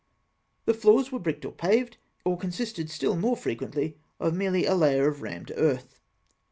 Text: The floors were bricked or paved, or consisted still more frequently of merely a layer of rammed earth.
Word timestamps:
The 0.65 0.73
floors 0.73 1.11
were 1.11 1.19
bricked 1.19 1.45
or 1.45 1.51
paved, 1.51 1.97
or 2.25 2.35
consisted 2.35 2.89
still 2.89 3.15
more 3.15 3.37
frequently 3.37 3.99
of 4.19 4.33
merely 4.35 4.65
a 4.65 4.73
layer 4.73 5.07
of 5.07 5.21
rammed 5.21 5.51
earth. 5.55 5.99